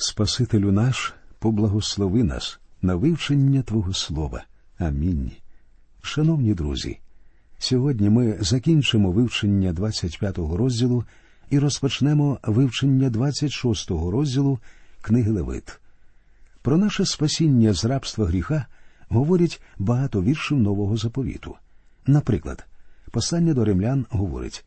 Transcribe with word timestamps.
Спасителю 0.00 0.72
наш, 0.72 1.14
поблагослови 1.38 2.24
нас 2.24 2.60
на 2.82 2.94
вивчення 2.94 3.62
Твого 3.62 3.92
Слова. 3.92 4.44
Амінь. 4.78 5.30
Шановні 6.02 6.54
друзі, 6.54 6.98
сьогодні 7.58 8.10
ми 8.10 8.36
закінчимо 8.40 9.12
вивчення 9.12 9.72
25-го 9.72 10.56
розділу 10.56 11.04
і 11.50 11.58
розпочнемо 11.58 12.38
вивчення 12.42 13.10
26-го 13.10 14.10
розділу 14.10 14.58
книги 15.00 15.30
Левит. 15.30 15.80
Про 16.62 16.76
наше 16.76 17.06
спасіння 17.06 17.72
з 17.72 17.84
рабства 17.84 18.26
гріха 18.26 18.66
говорять 19.08 19.60
багато 19.78 20.22
віршів 20.22 20.58
нового 20.58 20.96
заповіту. 20.96 21.54
Наприклад, 22.06 22.66
послання 23.10 23.54
до 23.54 23.64
римлян 23.64 24.06
говорить 24.10 24.64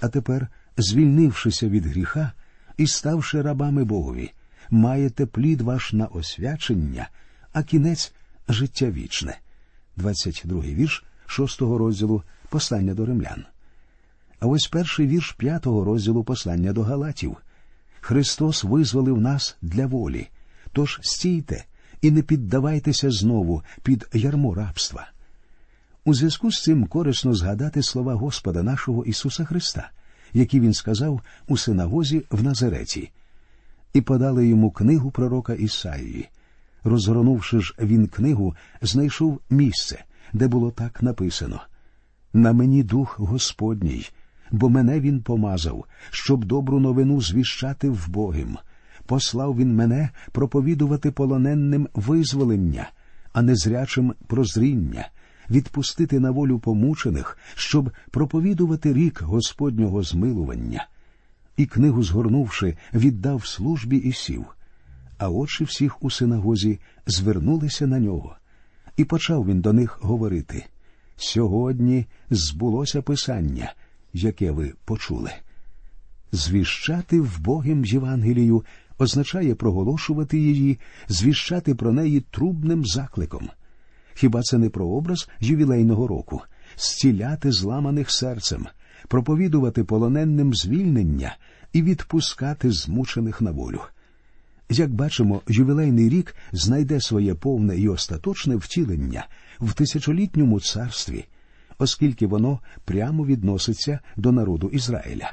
а 0.00 0.08
тепер, 0.08 0.48
звільнившися 0.76 1.68
від 1.68 1.86
гріха 1.86 2.32
і 2.76 2.86
ставши 2.86 3.42
рабами 3.42 3.84
Богові, 3.84 4.32
маєте 4.70 5.26
плід 5.26 5.60
ваш 5.60 5.92
на 5.92 6.06
освячення, 6.06 7.08
а 7.52 7.62
кінець 7.62 8.12
життя 8.48 8.90
вічне. 8.90 9.38
22 9.96 10.60
вірш 10.62 11.04
6 11.26 11.60
розділу 11.60 12.22
Послання 12.48 12.94
до 12.94 13.06
римлян. 13.06 13.44
А 14.40 14.46
ось 14.46 14.66
перший 14.66 15.06
вірш 15.06 15.32
п'ятого 15.32 15.84
розділу 15.84 16.24
послання 16.24 16.72
до 16.72 16.82
Галатів. 16.82 17.36
Христос 18.00 18.64
визволив 18.64 19.20
нас 19.20 19.56
для 19.62 19.86
волі. 19.86 20.28
Тож 20.72 21.00
стійте 21.02 21.64
і 22.02 22.10
не 22.10 22.22
піддавайтеся 22.22 23.10
знову 23.10 23.62
під 23.82 24.08
ярмо 24.12 24.54
рабства. 24.54 25.10
У 26.04 26.14
зв'язку 26.14 26.52
з 26.52 26.62
цим 26.62 26.86
корисно 26.86 27.34
згадати 27.34 27.82
слова 27.82 28.14
Господа 28.14 28.62
нашого 28.62 29.04
Ісуса 29.04 29.44
Христа, 29.44 29.90
які 30.32 30.60
Він 30.60 30.74
сказав 30.74 31.20
у 31.48 31.56
синагозі 31.56 32.22
в 32.30 32.42
Назареті, 32.42 33.10
і 33.92 34.00
подали 34.00 34.46
йому 34.46 34.70
книгу 34.70 35.10
пророка 35.10 35.54
Ісаїї. 35.54 36.28
Розгорнувши 36.84 37.60
ж 37.60 37.74
він 37.80 38.06
книгу, 38.06 38.54
знайшов 38.82 39.40
місце, 39.50 40.04
де 40.32 40.48
було 40.48 40.70
так 40.70 41.02
написано 41.02 41.60
На 42.32 42.52
мені 42.52 42.82
дух 42.82 43.18
Господній, 43.20 44.06
бо 44.50 44.68
мене 44.68 45.00
він 45.00 45.22
помазав, 45.22 45.84
щоб 46.10 46.44
добру 46.44 46.80
новину 46.80 47.20
звіщати 47.20 47.90
вбогим. 47.90 48.56
Послав 49.06 49.56
він 49.56 49.74
мене 49.74 50.10
проповідувати 50.32 51.10
полоненним 51.10 51.88
визволення, 51.94 52.90
а 53.32 53.42
незрячим 53.42 54.14
прозріння, 54.26 55.08
відпустити 55.50 56.20
на 56.20 56.30
волю 56.30 56.58
помучених, 56.58 57.38
щоб 57.54 57.90
проповідувати 58.10 58.92
рік 58.92 59.22
Господнього 59.22 60.02
змилування. 60.02 60.86
І 61.58 61.66
книгу, 61.66 62.02
згорнувши, 62.02 62.76
віддав 62.94 63.46
службі 63.46 63.96
і 63.96 64.12
сів. 64.12 64.44
А 65.18 65.30
очі 65.30 65.64
всіх 65.64 66.02
у 66.02 66.10
синагозі 66.10 66.78
звернулися 67.06 67.86
на 67.86 67.98
нього, 67.98 68.36
і 68.96 69.04
почав 69.04 69.46
він 69.46 69.60
до 69.60 69.72
них 69.72 69.98
говорити 70.02 70.66
Сьогодні 71.16 72.06
збулося 72.30 73.02
писання, 73.02 73.72
яке 74.12 74.50
ви 74.50 74.72
почули. 74.84 75.30
Звіщати 76.32 77.20
в 77.20 77.40
Богім 77.40 77.84
Євангелію 77.84 78.64
означає 78.98 79.54
проголошувати 79.54 80.38
її, 80.38 80.78
звіщати 81.08 81.74
про 81.74 81.92
неї 81.92 82.20
трубним 82.20 82.86
закликом. 82.86 83.50
Хіба 84.14 84.42
це 84.42 84.58
не 84.58 84.68
про 84.70 84.88
образ 84.88 85.28
ювілейного 85.40 86.06
року, 86.06 86.40
зціляти 86.76 87.52
зламаних 87.52 88.10
серцем, 88.10 88.66
проповідувати 89.08 89.84
полоненним 89.84 90.54
звільнення 90.54 91.36
і 91.72 91.82
відпускати 91.82 92.70
змучених 92.70 93.40
на 93.40 93.50
волю? 93.50 93.80
Як 94.70 94.90
бачимо, 94.90 95.42
ювілейний 95.48 96.08
рік 96.08 96.34
знайде 96.52 97.00
своє 97.00 97.34
повне 97.34 97.76
і 97.76 97.88
остаточне 97.88 98.56
втілення 98.56 99.26
в 99.60 99.72
тисячолітньому 99.72 100.60
царстві, 100.60 101.24
оскільки 101.78 102.26
воно 102.26 102.60
прямо 102.84 103.26
відноситься 103.26 103.98
до 104.16 104.32
народу 104.32 104.68
Ізраїля. 104.68 105.32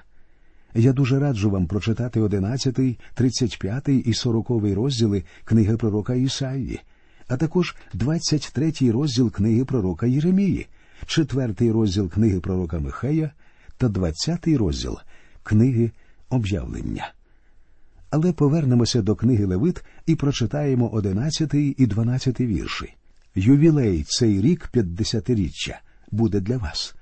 Я 0.76 0.94
дуже 0.94 1.20
раджу 1.20 1.50
вам 1.50 1.68
прочитати 1.68 2.22
11, 2.22 3.00
35 3.14 3.88
і 3.88 4.14
40 4.14 4.50
розділи 4.50 5.24
книги 5.46 5.78
пророка 5.78 6.16
Ісаїї, 6.16 6.80
а 7.28 7.38
також 7.38 7.76
23 7.94 8.74
розділ 8.92 9.32
книги 9.32 9.66
пророка 9.66 10.06
Єремії, 10.06 10.68
4 11.06 11.72
розділ 11.72 12.10
книги 12.10 12.40
пророка 12.40 12.80
Михея 12.80 13.32
та 13.78 13.90
20 13.90 14.48
розділ 14.48 14.98
книги 15.44 15.92
об'явлення. 16.30 17.14
Але 18.10 18.34
повернемося 18.34 19.02
до 19.02 19.16
книги 19.16 19.46
Левит 19.46 19.84
і 20.06 20.16
прочитаємо 20.16 20.90
11 20.90 21.54
і 21.54 21.86
12 21.86 22.40
вірші. 22.40 22.94
Ювілей 23.36 24.04
цей 24.08 24.42
рік 24.42 24.68
п'ятдесятиріччя 24.72 25.80
буде 26.12 26.40
для 26.40 26.58
вас. 26.58 26.96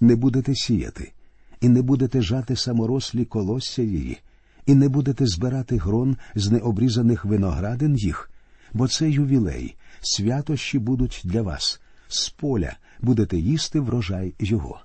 Не 0.00 0.16
будете 0.16 0.54
сіяти, 0.54 1.12
і 1.60 1.68
не 1.68 1.82
будете 1.82 2.22
жати 2.22 2.56
саморослі 2.56 3.24
колосся 3.24 3.82
її, 3.82 4.18
і 4.66 4.74
не 4.74 4.88
будете 4.88 5.26
збирати 5.26 5.76
грон 5.76 6.16
з 6.34 6.50
необрізаних 6.50 7.24
виноградин 7.24 7.96
їх, 7.96 8.30
бо 8.72 8.88
це 8.88 9.10
ювілей, 9.10 9.76
святощі 10.00 10.78
будуть 10.78 11.22
для 11.24 11.42
вас, 11.42 11.80
з 12.08 12.28
поля 12.28 12.76
будете 13.00 13.38
їсти 13.38 13.80
врожай 13.80 14.34
його. 14.38 14.80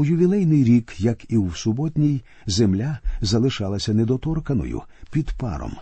У 0.00 0.04
ювілейний 0.04 0.64
рік, 0.64 1.00
як 1.00 1.30
і 1.30 1.38
в 1.38 1.56
суботній, 1.56 2.22
земля 2.46 2.98
залишалася 3.20 3.94
недоторканою 3.94 4.82
під 5.10 5.32
паром. 5.38 5.72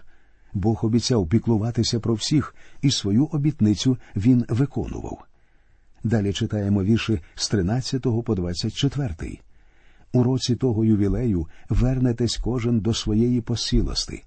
Бог 0.55 0.81
обіцяв 0.83 1.29
піклуватися 1.29 2.01
про 2.01 2.15
всіх, 2.15 2.55
і 2.83 2.91
свою 2.91 3.25
обітницю 3.25 3.97
він 4.17 4.45
виконував. 4.49 5.25
Далі 6.05 6.33
читаємо 6.33 6.85
вірші 6.85 7.21
з 7.35 7.49
13 7.49 8.03
по 8.03 8.35
24. 8.35 9.39
У 10.13 10.23
році 10.23 10.57
того 10.57 10.85
ювілею 10.85 11.47
вернетесь 11.69 12.37
кожен 12.37 12.81
до 12.81 12.95
своєї 12.95 13.41
посілости, 13.41 14.23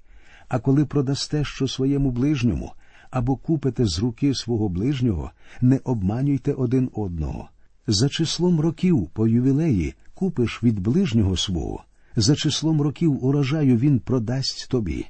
а 0.47 0.59
коли 0.59 0.85
продасте 0.85 1.43
що 1.43 1.67
своєму 1.67 2.11
ближньому 2.11 2.71
або 3.09 3.35
купите 3.35 3.85
з 3.85 3.99
руки 3.99 4.35
свого 4.35 4.69
ближнього, 4.69 5.31
не 5.61 5.79
обманюйте 5.83 6.53
один 6.53 6.89
одного. 6.93 7.49
За 7.87 8.09
числом 8.09 8.59
років 8.59 9.09
по 9.13 9.27
ювілеї 9.27 9.93
купиш 10.13 10.63
від 10.63 10.79
ближнього 10.79 11.37
свого, 11.37 11.83
за 12.15 12.35
числом 12.35 12.81
років 12.81 13.25
урожаю 13.25 13.77
він 13.77 13.99
продасть 13.99 14.67
тобі. 14.69 15.05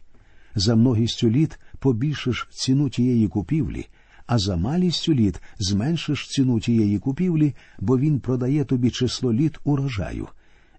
За 0.56 0.76
многістю 0.76 1.30
літ 1.30 1.60
побільшиш 1.80 2.48
ціну 2.52 2.90
тієї 2.90 3.28
купівлі, 3.28 3.88
а 4.28 4.38
за 4.38 4.56
малістю 4.56 5.14
літ 5.14 5.42
зменшиш 5.60 6.28
ціну 6.28 6.60
тієї 6.60 7.00
купівлі, 7.00 7.56
бо 7.80 7.98
він 7.98 8.20
продає 8.20 8.64
тобі 8.64 8.92
число 8.92 9.34
літ 9.34 9.60
урожаю, 9.64 10.28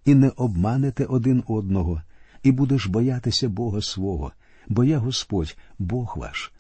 і 0.05 0.15
не 0.15 0.29
обманете 0.29 1.05
один 1.05 1.43
одного, 1.47 2.03
і 2.43 2.53
будеш 2.53 2.87
боятися 2.87 3.49
Бога 3.49 3.83
свого, 3.83 4.33
бо 4.69 4.85
я 4.85 4.99
Господь, 4.99 5.57
Бог 5.79 6.15
ваш. 6.17 6.53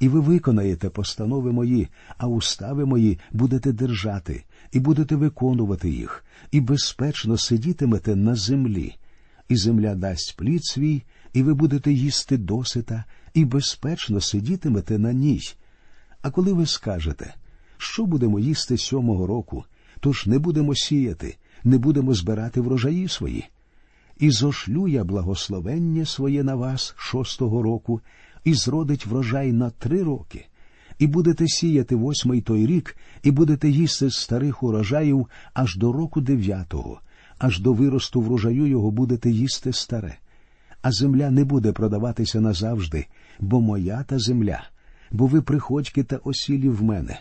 І 0.00 0.08
ви 0.08 0.20
виконаєте 0.20 0.90
постанови 0.90 1.52
мої, 1.52 1.88
а 2.18 2.26
устави 2.26 2.84
мої 2.84 3.18
будете 3.32 3.72
держати, 3.72 4.44
і 4.72 4.80
будете 4.80 5.16
виконувати 5.16 5.90
їх, 5.90 6.24
і 6.50 6.60
безпечно 6.60 7.38
сидітимете 7.38 8.16
на 8.16 8.34
землі, 8.34 8.96
і 9.48 9.56
земля 9.56 9.94
дасть 9.94 10.36
плід 10.36 10.64
свій, 10.64 11.02
і 11.32 11.42
ви 11.42 11.54
будете 11.54 11.92
їсти 11.92 12.36
досита, 12.36 13.04
і 13.34 13.44
безпечно 13.44 14.20
сидітимете 14.20 14.98
на 14.98 15.12
ній. 15.12 15.40
А 16.22 16.30
коли 16.30 16.52
ви 16.52 16.66
скажете, 16.66 17.34
що 17.78 18.06
будемо 18.06 18.38
їсти 18.38 18.78
сьомого 18.78 19.26
року, 19.26 19.64
тож 20.00 20.26
не 20.26 20.38
будемо 20.38 20.74
сіяти, 20.74 21.36
не 21.64 21.78
будемо 21.78 22.14
збирати 22.14 22.60
врожаї 22.60 23.08
свої. 23.08 23.44
І 24.18 24.30
зошлю 24.30 24.88
я 24.88 25.04
благословення 25.04 26.04
своє 26.04 26.42
на 26.42 26.54
вас 26.54 26.94
шостого 26.96 27.62
року, 27.62 28.00
і 28.44 28.54
зродить 28.54 29.06
врожай 29.06 29.52
на 29.52 29.70
три 29.70 30.02
роки, 30.02 30.46
і 31.00 31.06
будете 31.06 31.48
сіяти 31.48 31.96
восьмий 31.96 32.40
той 32.40 32.66
рік, 32.66 32.96
і 33.22 33.30
будете 33.30 33.68
їсти 33.68 34.10
з 34.10 34.14
старих 34.14 34.62
урожаїв 34.62 35.26
аж 35.54 35.76
до 35.76 35.92
року 35.92 36.20
дев'ятого, 36.20 37.00
аж 37.38 37.60
до 37.60 37.72
виросту 37.72 38.20
врожаю 38.20 38.66
його 38.66 38.90
будете 38.90 39.30
їсти 39.30 39.72
старе. 39.72 40.16
А 40.82 40.92
земля 40.92 41.30
не 41.30 41.44
буде 41.44 41.72
продаватися 41.72 42.40
назавжди, 42.40 43.06
бо 43.38 43.60
моя 43.60 44.02
та 44.02 44.18
земля, 44.18 44.64
бо 45.10 45.26
ви 45.26 45.42
приходьки 45.42 46.02
та 46.02 46.16
осілі 46.16 46.68
в 46.68 46.82
мене, 46.82 47.20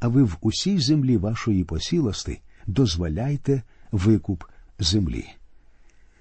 а 0.00 0.08
ви 0.08 0.22
в 0.22 0.36
усій 0.40 0.78
землі 0.78 1.16
вашої 1.16 1.64
посілости 1.64 2.40
дозволяйте 2.66 3.62
викуп 3.92 4.44
землі. 4.78 5.26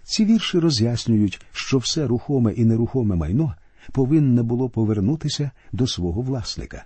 Ці 0.03 0.25
вірші 0.25 0.59
роз'яснюють, 0.59 1.41
що 1.51 1.77
все 1.77 2.07
рухоме 2.07 2.53
і 2.53 2.65
нерухоме 2.65 3.15
майно 3.15 3.55
повинне 3.91 4.43
було 4.43 4.69
повернутися 4.69 5.51
до 5.71 5.87
свого 5.87 6.21
власника. 6.21 6.85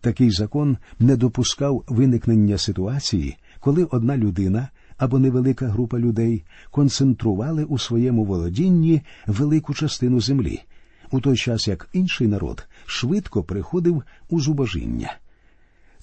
Такий 0.00 0.30
закон 0.30 0.76
не 0.98 1.16
допускав 1.16 1.84
виникнення 1.88 2.58
ситуації, 2.58 3.36
коли 3.60 3.84
одна 3.84 4.16
людина 4.16 4.68
або 4.96 5.18
невелика 5.18 5.66
група 5.66 5.98
людей 5.98 6.44
концентрували 6.70 7.64
у 7.64 7.78
своєму 7.78 8.24
володінні 8.24 9.02
велику 9.26 9.74
частину 9.74 10.20
землі, 10.20 10.60
у 11.10 11.20
той 11.20 11.36
час 11.36 11.68
як 11.68 11.88
інший 11.92 12.26
народ 12.26 12.66
швидко 12.86 13.42
приходив 13.42 14.02
у 14.28 14.40
зубожіння. 14.40 15.16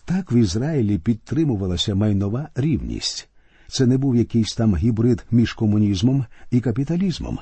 Так 0.05 0.31
в 0.31 0.35
Ізраїлі 0.35 0.97
підтримувалася 0.97 1.95
майнова 1.95 2.49
рівність. 2.55 3.29
Це 3.67 3.85
не 3.85 3.97
був 3.97 4.15
якийсь 4.15 4.53
там 4.55 4.75
гібрид 4.75 5.25
між 5.31 5.53
комунізмом 5.53 6.25
і 6.51 6.59
капіталізмом. 6.59 7.39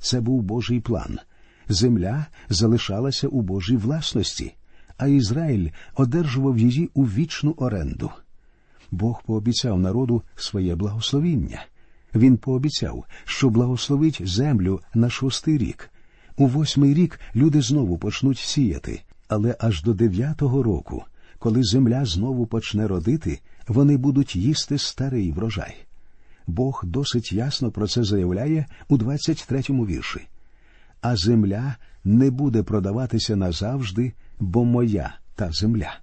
Це 0.00 0.20
був 0.20 0.42
Божий 0.42 0.80
план. 0.80 1.18
Земля 1.68 2.26
залишалася 2.48 3.28
у 3.28 3.42
Божій 3.42 3.76
власності, 3.76 4.54
а 4.96 5.06
Ізраїль 5.06 5.68
одержував 5.94 6.58
її 6.58 6.90
у 6.94 7.04
вічну 7.04 7.50
оренду. 7.50 8.10
Бог 8.90 9.22
пообіцяв 9.26 9.80
народу 9.80 10.22
своє 10.36 10.74
благословіння. 10.74 11.64
Він 12.14 12.36
пообіцяв, 12.36 13.04
що 13.24 13.50
благословить 13.50 14.20
землю 14.24 14.80
на 14.94 15.10
шостий 15.10 15.58
рік. 15.58 15.90
У 16.36 16.46
восьмий 16.46 16.94
рік 16.94 17.20
люди 17.36 17.62
знову 17.62 17.98
почнуть 17.98 18.38
сіяти, 18.38 19.02
але 19.28 19.56
аж 19.60 19.82
до 19.82 19.94
дев'ятого 19.94 20.62
року, 20.62 21.04
коли 21.38 21.62
земля 21.62 22.04
знову 22.04 22.46
почне 22.46 22.88
родити, 22.88 23.40
вони 23.68 23.96
будуть 23.96 24.36
їсти 24.36 24.78
старий 24.78 25.32
врожай. 25.32 25.74
Бог 26.46 26.82
досить 26.86 27.32
ясно 27.32 27.70
про 27.70 27.88
це 27.88 28.04
заявляє 28.04 28.66
у 28.88 28.96
23-му 28.96 29.86
вірші. 29.86 30.20
А 31.00 31.16
земля 31.16 31.76
не 32.04 32.30
буде 32.30 32.62
продаватися 32.62 33.36
назавжди, 33.36 34.12
бо 34.40 34.64
моя 34.64 35.18
та 35.34 35.50
земля. 35.52 35.98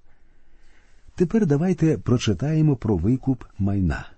Тепер 1.15 1.45
давайте 1.45 1.97
прочитаємо 1.97 2.75
про 2.75 2.97
викуп 2.97 3.43
майна. 3.59 4.09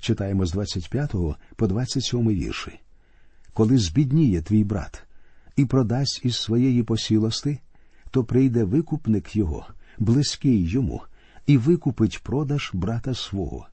Читаємо 0.00 0.46
з 0.46 0.52
25 0.52 1.14
по 1.56 1.66
27 1.66 2.28
вірші. 2.28 2.80
Коли 3.52 3.78
збідніє 3.78 4.42
твій 4.42 4.64
брат 4.64 5.06
і 5.56 5.64
продасть 5.64 6.20
із 6.24 6.36
своєї 6.36 6.82
посілости, 6.82 7.58
то 8.10 8.24
прийде 8.24 8.64
викупник 8.64 9.36
його, 9.36 9.66
близький 9.98 10.68
йому, 10.68 11.02
і 11.46 11.58
викупить 11.58 12.22
продаж 12.22 12.70
брата 12.74 13.14
свого. 13.14 13.66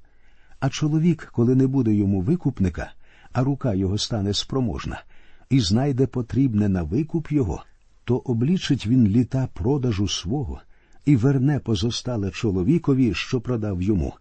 А 0.59 0.69
чоловік, 0.69 1.29
коли 1.33 1.55
не 1.55 1.67
буде 1.67 1.93
йому 1.93 2.21
викупника, 2.21 2.93
а 3.33 3.43
рука 3.43 3.73
його 3.73 3.97
стане 3.97 4.33
спроможна, 4.33 5.03
і 5.49 5.59
знайде 5.59 6.07
потрібне 6.07 6.69
на 6.69 6.83
викуп 6.83 7.31
його, 7.31 7.63
то 8.05 8.17
облічить 8.17 8.87
він 8.87 9.07
літа 9.07 9.47
продажу 9.53 10.07
свого 10.07 10.61
і 11.05 11.15
верне 11.15 11.59
позостале 11.59 12.31
чоловікові, 12.31 13.13
що 13.13 13.41
продав 13.41 13.81
йому, 13.81 14.13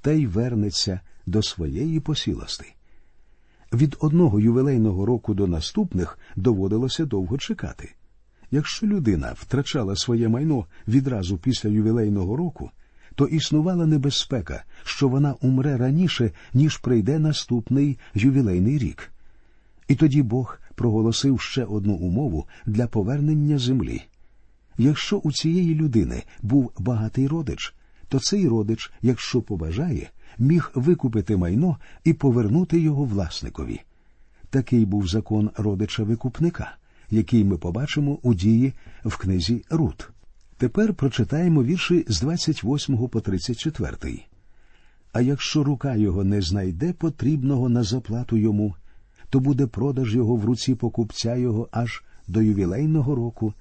та 0.00 0.12
й 0.12 0.26
вернеться 0.26 1.00
до 1.26 1.42
своєї 1.42 2.00
посілости. 2.00 2.74
Від 3.72 3.96
одного 4.00 4.40
ювілейного 4.40 5.06
року 5.06 5.34
до 5.34 5.46
наступних 5.46 6.18
доводилося 6.36 7.04
довго 7.04 7.38
чекати. 7.38 7.94
Якщо 8.50 8.86
людина 8.86 9.32
втрачала 9.36 9.96
своє 9.96 10.28
майно 10.28 10.66
відразу 10.88 11.38
після 11.38 11.68
ювілейного 11.70 12.36
року, 12.36 12.70
то 13.14 13.26
існувала 13.26 13.86
небезпека, 13.86 14.64
що 14.84 15.08
вона 15.08 15.34
умре 15.40 15.76
раніше, 15.76 16.30
ніж 16.54 16.76
прийде 16.76 17.18
наступний 17.18 17.98
ювілейний 18.14 18.78
рік. 18.78 19.10
І 19.88 19.94
тоді 19.94 20.22
Бог 20.22 20.58
проголосив 20.80 21.40
ще 21.40 21.64
одну 21.64 21.94
умову 21.94 22.46
для 22.66 22.86
повернення 22.86 23.58
землі. 23.58 24.02
Якщо 24.78 25.16
у 25.16 25.32
цієї 25.32 25.74
людини 25.74 26.22
був 26.42 26.72
багатий 26.78 27.28
родич, 27.28 27.74
то 28.08 28.20
цей 28.20 28.48
родич, 28.48 28.92
якщо 29.02 29.42
побажає, 29.42 30.10
міг 30.38 30.70
викупити 30.74 31.36
майно 31.36 31.76
і 32.04 32.12
повернути 32.12 32.80
його 32.80 33.04
власникові. 33.04 33.80
Такий 34.50 34.84
був 34.84 35.08
закон 35.08 35.50
родича 35.56 36.02
викупника, 36.02 36.76
який 37.10 37.44
ми 37.44 37.58
побачимо 37.58 38.18
у 38.22 38.34
дії 38.34 38.72
в 39.04 39.16
книзі 39.16 39.64
Рут. 39.70 40.08
Тепер 40.56 40.94
прочитаємо 40.94 41.64
вірші 41.64 42.04
з 42.08 42.20
28 42.20 43.08
по 43.08 43.20
34. 43.20 44.20
А 45.12 45.20
якщо 45.20 45.64
рука 45.64 45.94
його 45.94 46.24
не 46.24 46.42
знайде 46.42 46.92
потрібного 46.92 47.68
на 47.68 47.82
заплату 47.82 48.36
йому, 48.36 48.74
то 49.30 49.40
буде 49.40 49.66
продаж 49.66 50.14
його 50.14 50.36
в 50.36 50.44
руці 50.44 50.74
покупця 50.74 51.36
його 51.36 51.68
аж 51.72 52.04
до 52.28 52.42
ювілейного 52.42 53.14
року, 53.14 53.54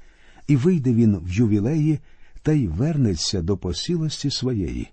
і 0.48 0.56
вийде 0.56 0.94
він 0.94 1.18
в 1.18 1.32
ювілеї 1.32 2.00
та 2.42 2.52
й 2.52 2.68
вернеться 2.68 3.42
до 3.42 3.58
посілості 3.58 4.32
своєї. 4.32 4.88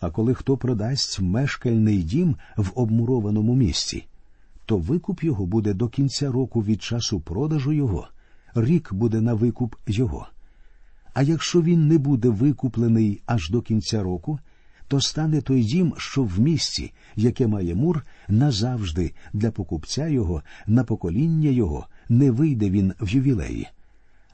А 0.00 0.10
коли 0.10 0.34
хто 0.34 0.56
продасть 0.56 1.20
мешкальний 1.20 2.02
дім 2.02 2.36
в 2.56 2.72
обмурованому 2.74 3.54
місці, 3.54 4.06
то 4.66 4.76
викуп 4.76 5.24
його 5.24 5.46
буде 5.46 5.74
до 5.74 5.88
кінця 5.88 6.32
року 6.32 6.62
від 6.62 6.82
часу 6.82 7.20
продажу 7.20 7.72
його, 7.72 8.08
рік 8.54 8.92
буде 8.92 9.20
на 9.20 9.34
викуп 9.34 9.74
його. 9.86 10.26
А 11.14 11.22
якщо 11.22 11.62
він 11.62 11.88
не 11.88 11.98
буде 11.98 12.28
викуплений 12.28 13.20
аж 13.26 13.50
до 13.50 13.62
кінця 13.62 14.02
року, 14.02 14.38
то 14.88 15.00
стане 15.00 15.40
той 15.40 15.64
дім, 15.64 15.94
що 15.96 16.22
в 16.22 16.40
місті, 16.40 16.92
яке 17.16 17.46
має 17.46 17.74
мур, 17.74 18.02
назавжди 18.28 19.12
для 19.32 19.50
покупця 19.50 20.08
його, 20.08 20.42
на 20.66 20.84
покоління 20.84 21.50
його, 21.50 21.86
не 22.08 22.30
вийде 22.30 22.70
він 22.70 22.92
в 23.00 23.08
ювілеї. 23.08 23.68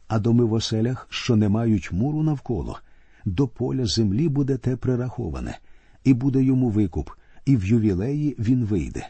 А 0.09 0.19
доми 0.19 0.45
в 0.45 0.53
оселях, 0.53 1.07
що 1.11 1.37
не 1.37 1.49
мають 1.49 1.93
муру 1.93 2.23
навколо, 2.23 2.79
до 3.25 3.49
поля 3.49 3.87
землі 3.87 4.29
буде 4.29 4.57
те 4.57 4.77
прираховане, 4.77 5.59
і 6.05 6.15
буде 6.15 6.43
йому 6.43 6.69
викуп, 6.69 7.11
і 7.45 7.57
в 7.57 7.65
ювілеї 7.65 8.37
він 8.39 8.65
вийде. 8.65 9.09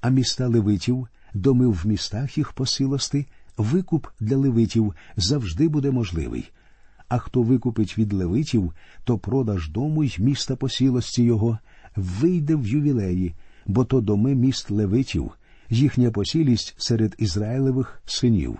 А 0.00 0.08
міста 0.10 0.48
левитів, 0.48 1.08
доми 1.34 1.66
в 1.66 1.86
містах 1.86 2.38
їх 2.38 2.52
посилости, 2.52 3.26
викуп 3.56 4.06
для 4.20 4.36
левитів 4.36 4.94
завжди 5.16 5.68
буде 5.68 5.90
можливий. 5.90 6.50
А 7.10 7.18
хто 7.18 7.42
викупить 7.42 7.98
від 7.98 8.12
левитів, 8.12 8.72
то 9.04 9.18
продаж 9.18 9.68
дому 9.68 10.04
й 10.04 10.16
міста 10.18 10.56
посілості 10.56 11.22
його 11.22 11.58
вийде 11.96 12.54
в 12.54 12.66
ювілеї, 12.66 13.34
бо 13.66 13.84
то 13.84 14.00
доми 14.00 14.34
міст 14.34 14.70
левитів, 14.70 15.30
їхня 15.70 16.10
посілість 16.10 16.74
серед 16.78 17.14
Ізраїлевих 17.18 18.02
синів, 18.06 18.58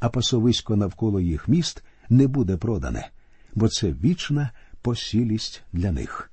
а 0.00 0.08
пасовисько 0.08 0.76
навколо 0.76 1.20
їх 1.20 1.48
міст 1.48 1.82
не 2.08 2.26
буде 2.26 2.56
продане, 2.56 3.08
бо 3.54 3.68
це 3.68 3.92
вічна 3.92 4.50
посілість 4.82 5.62
для 5.72 5.92
них. 5.92 6.30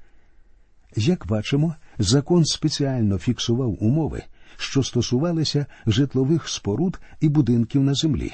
Як 0.96 1.28
бачимо, 1.28 1.76
закон 2.00 2.46
спеціально 2.46 3.18
фіксував 3.18 3.84
умови, 3.84 4.24
що 4.58 4.84
стосувалися 4.84 5.66
житлових 5.88 6.50
споруд 6.50 7.00
і 7.22 7.30
будинків 7.30 7.84
на 7.84 7.94
землі. 7.94 8.34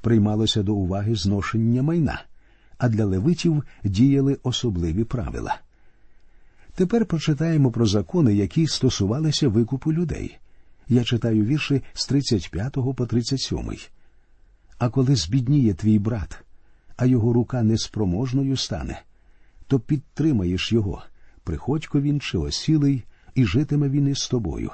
Приймалося 0.00 0.62
до 0.62 0.74
уваги 0.74 1.14
зношення 1.14 1.82
майна, 1.82 2.22
а 2.80 2.88
для 2.88 3.04
левитів 3.04 3.64
діяли 3.84 4.38
особливі 4.42 5.04
правила. 5.04 5.60
Тепер 6.74 7.06
прочитаємо 7.06 7.70
про 7.70 7.86
закони, 7.86 8.34
які 8.34 8.66
стосувалися 8.66 9.48
викупу 9.48 9.92
людей. 9.92 10.38
Я 10.88 11.04
читаю 11.04 11.44
вірші 11.44 11.82
з 11.92 12.06
35 12.06 12.72
по 12.72 13.06
37. 13.06 13.70
А 14.78 14.88
коли 14.88 15.16
збідніє 15.16 15.74
твій 15.74 15.98
брат, 15.98 16.44
а 16.96 17.06
його 17.06 17.32
рука 17.32 17.62
неспроможною 17.62 18.56
стане, 18.56 19.02
то 19.66 19.80
підтримаєш 19.80 20.72
його, 20.72 21.02
приходько 21.44 22.00
він 22.00 22.20
чи 22.20 22.38
осілий, 22.38 23.04
і 23.34 23.44
житиме 23.44 23.88
він 23.88 24.08
із 24.08 24.28
тобою. 24.28 24.70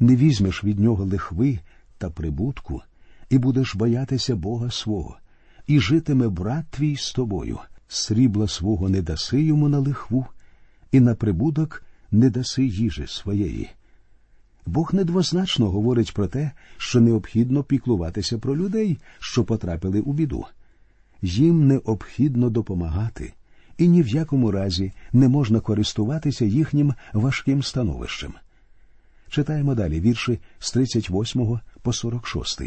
Не 0.00 0.16
візьмеш 0.16 0.64
від 0.64 0.80
нього 0.80 1.04
лихви 1.04 1.58
та 1.98 2.10
прибутку, 2.10 2.82
і 3.30 3.38
будеш 3.38 3.74
боятися 3.74 4.36
Бога 4.36 4.70
свого, 4.70 5.16
і 5.66 5.80
житиме 5.80 6.28
брат 6.28 6.64
твій 6.70 6.96
з 6.96 7.12
тобою. 7.12 7.58
Срібла 7.88 8.48
свого 8.48 8.88
не 8.88 9.02
даси 9.02 9.42
йому 9.42 9.68
на 9.68 9.78
лихву, 9.78 10.26
і 10.92 11.00
на 11.00 11.14
прибуток 11.14 11.82
не 12.10 12.30
даси 12.30 12.64
їжі 12.64 13.06
своєї. 13.06 13.70
Бог 14.66 14.94
недвозначно 14.94 15.70
говорить 15.70 16.14
про 16.14 16.26
те, 16.26 16.50
що 16.76 17.00
необхідно 17.00 17.62
піклуватися 17.62 18.38
про 18.38 18.56
людей, 18.56 18.98
що 19.18 19.44
потрапили 19.44 20.00
у 20.00 20.12
біду. 20.12 20.46
Їм 21.22 21.66
необхідно 21.66 22.50
допомагати, 22.50 23.32
і 23.78 23.88
ні 23.88 24.02
в 24.02 24.08
якому 24.08 24.50
разі 24.50 24.92
не 25.12 25.28
можна 25.28 25.60
користуватися 25.60 26.44
їхнім 26.44 26.94
важким 27.12 27.62
становищем. 27.62 28.34
Читаємо 29.28 29.74
далі 29.74 30.00
вірші 30.00 30.38
з 30.58 30.72
38 30.72 31.58
по 31.82 31.92
46. 31.92 32.62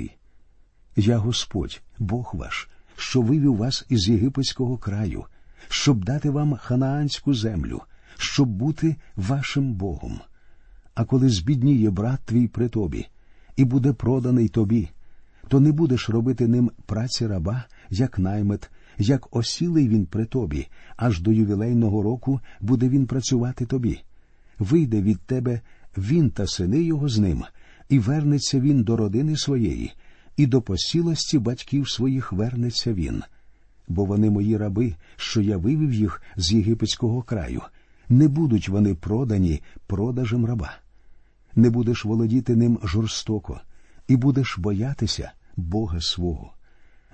Я 0.96 1.18
Господь, 1.18 1.82
Бог 2.00 2.32
ваш, 2.34 2.70
що 2.96 3.22
вивів 3.22 3.56
вас 3.56 3.86
із 3.90 4.10
єгипетського 4.10 4.78
краю, 4.78 5.26
щоб 5.70 6.06
дати 6.06 6.30
вам 6.30 6.56
ханаанську 6.56 7.34
землю, 7.34 7.82
щоб 8.18 8.50
бути 8.50 8.96
вашим 9.16 9.74
Богом. 9.74 10.20
А 10.96 11.06
коли 11.06 11.30
збідніє 11.30 11.90
брат 11.90 12.20
твій 12.26 12.48
при 12.48 12.70
тобі, 12.70 13.08
і 13.56 13.66
буде 13.66 13.94
проданий 13.94 14.48
тобі, 14.48 14.90
то 15.48 15.60
не 15.60 15.72
будеш 15.72 16.10
робити 16.10 16.48
ним 16.48 16.72
праці 16.86 17.28
раба, 17.28 17.64
як 17.90 18.20
наймет, 18.20 18.72
як 18.98 19.36
осілий 19.36 19.90
він 19.90 20.06
при 20.06 20.26
тобі, 20.26 20.68
аж 20.96 21.22
до 21.22 21.32
ювілейного 21.32 22.02
року 22.02 22.40
буде 22.62 22.90
він 22.90 23.06
працювати 23.06 23.66
тобі. 23.66 24.02
Вийде 24.60 25.02
від 25.02 25.20
тебе 25.20 25.62
він 25.98 26.30
та 26.30 26.48
сини 26.48 26.82
його 26.82 27.10
з 27.10 27.20
ним, 27.20 27.44
і 27.90 28.00
вернеться 28.00 28.60
він 28.60 28.84
до 28.84 28.98
родини 28.98 29.38
своєї, 29.38 29.94
і 30.38 30.46
до 30.46 30.62
посілості 30.62 31.40
батьків 31.40 31.90
своїх 31.90 32.32
вернеться 32.32 32.94
він. 32.94 33.24
Бо 33.88 34.06
вони 34.06 34.30
мої 34.30 34.58
раби, 34.58 34.96
що 35.16 35.42
я 35.42 35.58
вивів 35.58 35.94
їх 35.94 36.22
з 36.36 36.54
єгипетського 36.54 37.22
краю, 37.22 37.62
не 38.10 38.28
будуть 38.28 38.70
вони 38.70 38.96
продані 38.96 39.62
продажем 39.88 40.46
раба. 40.46 40.74
Не 41.56 41.70
будеш 41.70 42.06
володіти 42.06 42.56
ним 42.56 42.80
жорстоко, 42.84 43.62
і 44.08 44.16
будеш 44.16 44.58
боятися 44.58 45.32
Бога 45.58 46.02
свого. 46.02 46.54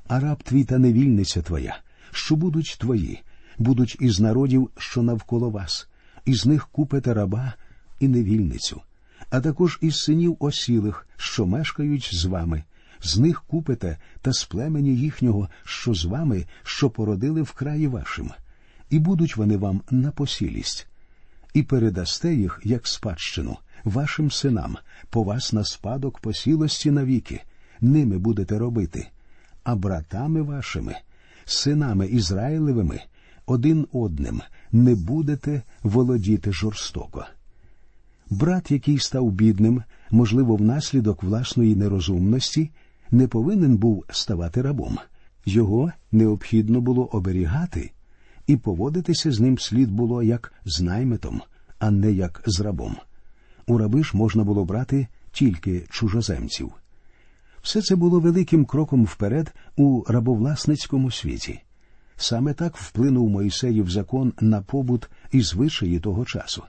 А 0.07 0.19
раб 0.19 0.43
твій 0.43 0.63
та 0.63 0.77
невільниця 0.77 1.41
твоя, 1.41 1.77
що 2.11 2.35
будуть 2.35 2.77
твої, 2.79 3.21
будуть 3.57 3.97
із 3.99 4.19
народів, 4.19 4.69
що 4.77 5.01
навколо 5.01 5.49
вас, 5.49 5.87
із 6.25 6.45
них 6.45 6.67
купите 6.67 7.13
раба 7.13 7.53
і 7.99 8.07
невільницю, 8.07 8.81
а 9.29 9.41
також 9.41 9.79
із 9.81 9.99
синів 9.99 10.37
осілих, 10.39 11.07
що 11.17 11.45
мешкають 11.45 12.09
з 12.13 12.25
вами, 12.25 12.63
з 13.01 13.17
них 13.17 13.43
купите 13.47 13.97
та 14.21 14.33
з 14.33 14.45
племені 14.45 14.95
їхнього, 14.95 15.49
що 15.63 15.93
з 15.93 16.05
вами, 16.05 16.45
що 16.63 16.89
породили 16.89 17.41
в 17.41 17.51
краї 17.51 17.87
вашим, 17.87 18.31
і 18.89 18.99
будуть 18.99 19.37
вони 19.37 19.57
вам 19.57 19.81
на 19.91 20.11
посілість, 20.11 20.87
і 21.53 21.63
передасте 21.63 22.35
їх, 22.35 22.61
як 22.63 22.87
спадщину, 22.87 23.57
вашим 23.83 24.31
синам, 24.31 24.77
по 25.09 25.23
вас 25.23 25.53
на 25.53 25.63
спадок 25.63 26.19
посілості 26.19 26.91
навіки, 26.91 27.41
ними 27.81 28.17
будете 28.17 28.57
робити, 28.57 29.07
а 29.63 29.75
братами 29.75 30.41
вашими, 30.41 30.95
синами 31.45 32.07
Ізраїлевими, 32.07 33.01
один 33.45 33.87
одним 33.91 34.41
не 34.71 34.95
будете 34.95 35.61
володіти 35.83 36.51
жорстоко. 36.51 37.25
Брат, 38.29 38.71
який 38.71 38.99
став 38.99 39.31
бідним, 39.31 39.83
можливо, 40.11 40.55
внаслідок 40.55 41.23
власної 41.23 41.75
нерозумності, 41.75 42.71
не 43.11 43.27
повинен 43.27 43.77
був 43.77 44.05
ставати 44.09 44.61
рабом. 44.61 44.97
Його 45.45 45.91
необхідно 46.11 46.81
було 46.81 47.05
оберігати, 47.05 47.91
і 48.47 48.57
поводитися 48.57 49.31
з 49.31 49.39
ним 49.39 49.59
слід 49.59 49.91
було 49.91 50.23
як 50.23 50.53
з 50.65 50.81
наймитом, 50.81 51.41
а 51.79 51.91
не 51.91 52.11
як 52.11 52.43
з 52.45 52.59
рабом. 52.59 52.95
У 53.67 53.77
раби 53.77 54.03
ж 54.03 54.17
можна 54.17 54.43
було 54.43 54.65
брати 54.65 55.07
тільки 55.31 55.85
чужоземців. 55.89 56.71
Все 57.61 57.81
це 57.81 57.95
було 57.95 58.19
великим 58.19 58.65
кроком 58.65 59.05
вперед 59.05 59.53
у 59.75 60.03
рабовласницькому 60.07 61.11
світі. 61.11 61.61
Саме 62.17 62.53
так 62.53 62.77
вплинув 62.77 63.29
Моїсеїв 63.29 63.89
закон 63.89 64.33
на 64.41 64.61
побут 64.61 65.09
і 65.31 65.41
звичаї 65.41 65.99
того 65.99 66.25
часу. 66.25 66.63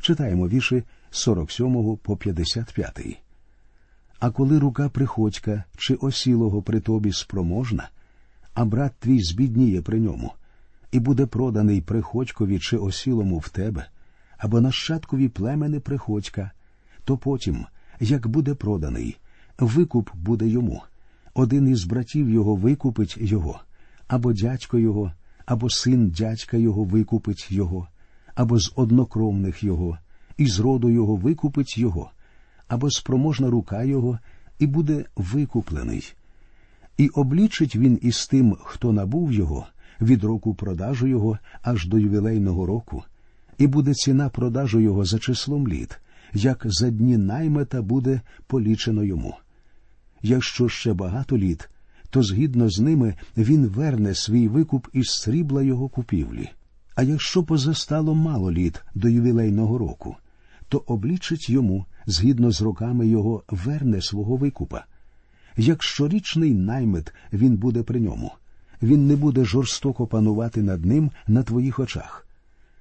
Читаємо 0.00 0.48
віші 0.48 0.82
47 1.10 1.96
по 1.96 2.16
55. 2.16 3.18
А 4.20 4.30
коли 4.30 4.58
рука 4.58 4.88
приходька 4.88 5.64
чи 5.76 5.94
осілого 5.94 6.62
при 6.62 6.80
тобі 6.80 7.12
спроможна, 7.12 7.88
а 8.54 8.64
брат 8.64 8.92
твій 8.98 9.22
збідніє 9.22 9.82
при 9.82 10.00
ньому, 10.00 10.32
і 10.92 11.00
буде 11.00 11.26
проданий 11.26 11.80
приходькові 11.80 12.58
чи 12.58 12.76
осілому 12.76 13.38
в 13.38 13.48
тебе, 13.48 13.86
або 14.38 14.60
нащадкові 14.60 15.28
племени 15.28 15.80
приходька, 15.80 16.50
то 17.04 17.16
потім, 17.16 17.66
як 18.00 18.26
буде 18.26 18.54
проданий, 18.54 19.16
викуп 19.58 20.10
буде 20.14 20.48
йому. 20.48 20.82
Один 21.34 21.68
із 21.68 21.84
братів 21.84 22.30
його 22.30 22.54
викупить 22.54 23.16
його, 23.18 23.60
або 24.08 24.32
дядько 24.32 24.78
його, 24.78 25.12
або 25.46 25.70
син 25.70 26.10
дядька 26.10 26.56
його 26.56 26.84
викупить 26.84 27.50
його, 27.50 27.88
або 28.34 28.58
з 28.58 28.72
однокровних 28.76 29.64
його, 29.64 29.98
і 30.36 30.46
з 30.46 30.60
роду 30.60 30.90
його 30.90 31.16
викупить 31.16 31.78
його, 31.78 32.10
або 32.68 32.90
спроможна 32.90 33.50
рука 33.50 33.84
його, 33.84 34.18
і 34.58 34.66
буде 34.66 35.04
викуплений. 35.16 36.14
І 36.96 37.08
облічить 37.08 37.76
він 37.76 37.98
із 38.02 38.26
тим, 38.26 38.56
хто 38.64 38.92
набув 38.92 39.32
його, 39.32 39.66
від 40.00 40.24
року 40.24 40.54
продажу 40.54 41.06
його 41.06 41.38
аж 41.62 41.86
до 41.86 41.98
ювілейного 41.98 42.66
року, 42.66 43.04
і 43.58 43.66
буде 43.66 43.94
ціна 43.94 44.28
продажу 44.28 44.80
його 44.80 45.04
за 45.04 45.18
числом 45.18 45.68
літ, 45.68 45.98
як 46.34 46.62
за 46.64 46.90
дні 46.90 47.16
наймета 47.16 47.82
буде 47.82 48.20
полічено 48.46 49.04
йому. 49.04 49.34
Якщо 50.22 50.68
ще 50.68 50.92
багато 50.92 51.38
літ, 51.38 51.68
то 52.10 52.22
згідно 52.22 52.70
з 52.70 52.80
ними 52.80 53.14
він 53.36 53.66
верне 53.66 54.14
свій 54.14 54.48
викуп 54.48 54.88
із 54.92 55.06
срібла 55.06 55.62
його 55.62 55.88
купівлі. 55.88 56.48
А 56.94 57.02
якщо 57.02 57.42
позастало 57.42 58.14
мало 58.14 58.52
літ 58.52 58.82
до 58.94 59.08
ювілейного 59.08 59.78
року, 59.78 60.16
то 60.68 60.82
облічить 60.86 61.50
йому, 61.50 61.86
згідно 62.08 62.50
з 62.50 62.62
роками 62.62 63.08
його, 63.08 63.42
верне 63.48 64.02
свого 64.02 64.36
викупа. 64.36 64.84
Як 65.56 65.82
щорічний 65.82 66.54
наймит 66.54 67.12
він 67.32 67.56
буде 67.56 67.82
при 67.82 68.00
ньому, 68.00 68.32
він 68.82 69.06
не 69.06 69.16
буде 69.16 69.44
жорстоко 69.44 70.06
панувати 70.06 70.62
над 70.62 70.84
ним 70.84 71.10
на 71.26 71.42
твоїх 71.42 71.78
очах. 71.78 72.26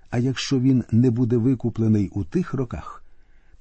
А 0.10 0.18
якщо 0.18 0.60
він 0.60 0.84
не 0.92 1.12
буде 1.12 1.38
викуплений 1.38 2.10
у 2.14 2.24
тих 2.24 2.54
роках, 2.54 3.04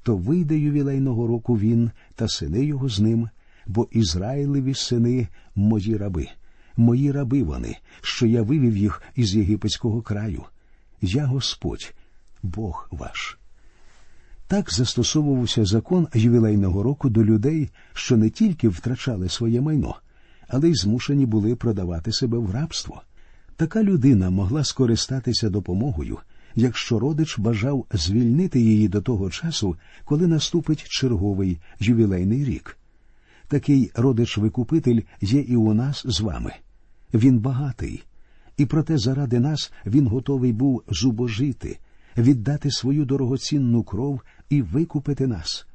то 0.03 0.17
вийде 0.17 0.59
ювілейного 0.59 1.27
року 1.27 1.59
він 1.59 1.91
та 2.15 2.29
сини 2.29 2.65
його 2.65 2.89
з 2.89 3.01
ним, 3.01 3.29
бо 3.67 3.89
Ізраїлеві 3.91 4.75
сини 4.75 5.29
мої 5.55 5.97
раби, 5.97 6.29
мої 6.77 7.13
раби 7.13 7.43
вони, 7.43 7.77
що 8.01 8.27
я 8.27 8.43
вивів 8.43 8.77
їх 8.77 9.03
із 9.15 9.37
єгипетського 9.37 10.03
краю. 10.03 10.43
Я 11.01 11.27
Господь, 11.27 11.95
Бог 12.43 12.89
ваш. 12.91 13.39
Так 14.49 14.73
застосовувався 14.73 15.65
закон 15.65 16.09
ювілейного 16.15 16.83
року 16.83 17.09
до 17.09 17.25
людей, 17.25 17.71
що 17.93 18.17
не 18.17 18.31
тільки 18.31 18.69
втрачали 18.69 19.29
своє 19.29 19.61
майно, 19.61 19.97
але 20.49 20.69
й 20.69 20.75
змушені 20.75 21.27
були 21.27 21.55
продавати 21.55 22.13
себе 22.13 22.39
в 22.39 22.51
рабство. 22.51 23.03
Така 23.57 23.83
людина 23.83 24.31
могла 24.31 24.65
скористатися 24.65 25.51
допомогою, 25.51 26.19
якщо 26.55 26.99
родич 26.99 27.39
бажав 27.39 27.87
звільнити 27.93 28.61
її 28.61 28.89
до 28.89 29.03
того 29.03 29.31
часу, 29.31 29.77
коли 30.05 30.27
наступить 30.27 30.85
черговий 30.89 31.59
ювілейний 31.81 32.45
рік. 32.45 32.77
Такий 33.49 33.91
родич-викупитель 33.95 35.01
є 35.21 35.41
і 35.41 35.57
у 35.57 35.75
нас 35.75 36.03
з 36.07 36.21
вами. 36.21 36.53
Він 37.15 37.39
багатий, 37.39 38.05
і 38.57 38.67
проте 38.67 38.99
заради 38.99 39.41
нас 39.41 39.73
він 39.87 40.07
готовий 40.07 40.53
був 40.53 40.83
зубожити, 40.89 41.79
віддати 42.19 42.71
свою 42.71 43.05
дорогоцінну 43.05 43.83
кров 43.83 44.21
і 44.51 44.63
викупити 44.63 45.27
нас. 45.27 45.67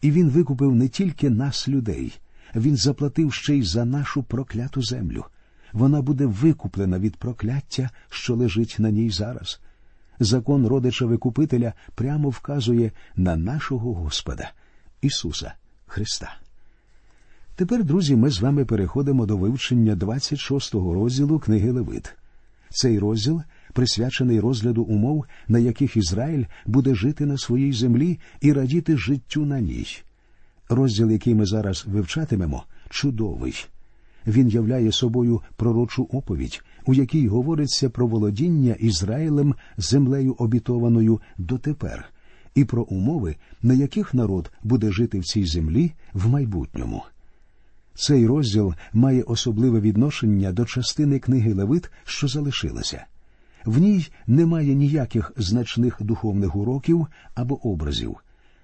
І 0.00 0.10
він 0.10 0.30
викупив 0.30 0.74
не 0.74 0.88
тільки 0.88 1.30
нас, 1.30 1.68
людей, 1.68 2.12
він 2.54 2.76
заплатив 2.76 3.32
ще 3.32 3.56
й 3.56 3.62
за 3.62 3.84
нашу 3.84 4.22
прокляту 4.22 4.82
землю. 4.82 5.24
Вона 5.72 6.02
буде 6.02 6.26
викуплена 6.26 6.98
від 6.98 7.16
прокляття, 7.16 7.90
що 8.10 8.34
лежить 8.34 8.76
на 8.78 8.90
ній 8.90 9.10
зараз. 9.10 9.60
Закон 10.20 10.66
родича 10.66 11.06
Викупителя 11.06 11.72
прямо 11.94 12.28
вказує 12.28 12.92
на 13.16 13.36
нашого 13.36 13.94
Господа, 13.94 14.50
Ісуса 15.00 15.54
Христа. 15.86 16.36
Тепер, 17.56 17.84
друзі, 17.84 18.16
ми 18.16 18.30
з 18.30 18.40
вами 18.40 18.64
переходимо 18.64 19.26
до 19.26 19.36
вивчення 19.36 19.96
26-го 19.96 20.94
розділу 20.94 21.38
книги 21.38 21.70
Левит. 21.70 22.14
Цей 22.70 22.98
розділ 22.98 23.42
присвячений 23.72 24.40
розгляду 24.40 24.82
умов, 24.82 25.24
на 25.48 25.58
яких 25.58 25.96
Ізраїль 25.96 26.44
буде 26.66 26.94
жити 26.94 27.26
на 27.26 27.38
своїй 27.38 27.72
землі 27.72 28.18
і 28.40 28.52
радіти 28.52 28.96
життю 28.96 29.46
на 29.46 29.60
ній. 29.60 29.86
Розділ, 30.68 31.10
який 31.10 31.34
ми 31.34 31.46
зараз 31.46 31.84
вивчатимемо, 31.86 32.64
чудовий. 32.90 33.54
Він 34.26 34.48
являє 34.48 34.92
собою 34.92 35.40
пророчу 35.56 36.02
оповідь, 36.02 36.62
у 36.86 36.94
якій 36.94 37.28
говориться 37.28 37.90
про 37.90 38.06
володіння 38.06 38.72
Ізраїлем 38.72 39.54
землею 39.76 40.34
обітованою 40.38 41.20
дотепер, 41.38 42.04
і 42.54 42.64
про 42.64 42.82
умови, 42.82 43.36
на 43.62 43.74
яких 43.74 44.14
народ 44.14 44.50
буде 44.62 44.92
жити 44.92 45.18
в 45.18 45.24
цій 45.24 45.46
землі 45.46 45.92
в 46.12 46.28
майбутньому. 46.28 47.02
Цей 47.94 48.26
розділ 48.26 48.74
має 48.92 49.22
особливе 49.22 49.80
відношення 49.80 50.52
до 50.52 50.64
частини 50.64 51.18
книги 51.18 51.54
Левит, 51.54 51.90
що 52.04 52.28
залишилася. 52.28 53.06
В 53.64 53.78
ній 53.78 54.08
немає 54.26 54.74
ніяких 54.74 55.32
значних 55.36 55.96
духовних 56.00 56.56
уроків 56.56 57.06
або 57.34 57.68
образів, 57.68 58.16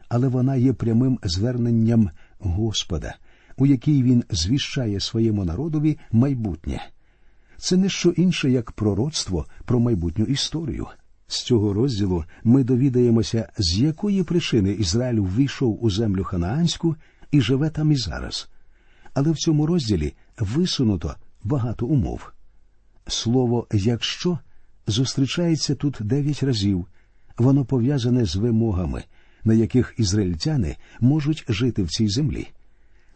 але 0.08 0.28
вона 0.28 0.56
є 0.56 0.72
прямим 0.72 1.18
зверненням 1.22 2.10
Господа, 2.38 3.16
у 3.56 3.66
якій 3.66 4.02
він 4.02 4.24
звіщає 4.30 5.00
своєму 5.00 5.44
народові 5.44 5.98
майбутнє. 6.12 6.88
Це 7.56 7.76
не 7.76 7.88
що 7.88 8.10
інше, 8.10 8.50
як 8.50 8.72
пророцтво 8.72 9.46
про 9.64 9.80
майбутню 9.80 10.24
історію. 10.24 10.86
З 11.26 11.42
цього 11.42 11.72
розділу 11.72 12.24
ми 12.44 12.64
довідаємося, 12.64 13.48
з 13.58 13.78
якої 13.78 14.22
причини 14.22 14.72
Ізраїль 14.72 15.20
ввійшов 15.20 15.84
у 15.84 15.90
землю 15.90 16.24
ханаанську 16.24 16.96
і 17.30 17.40
живе 17.40 17.70
там 17.70 17.92
і 17.92 17.96
зараз. 17.96 18.48
Але 19.14 19.30
в 19.30 19.36
цьому 19.36 19.66
розділі 19.66 20.14
висунуто 20.38 21.14
багато 21.44 21.86
умов. 21.86 22.32
Слово 23.06 23.66
якщо 23.72 24.38
зустрічається 24.88 25.74
тут 25.74 25.96
дев'ять 26.00 26.42
разів, 26.42 26.86
воно 27.38 27.64
пов'язане 27.64 28.24
з 28.24 28.36
вимогами, 28.36 29.04
на 29.44 29.54
яких 29.54 29.94
ізраїльтяни 29.98 30.76
можуть 31.00 31.44
жити 31.48 31.82
в 31.82 31.88
цій 31.88 32.08
землі. 32.08 32.48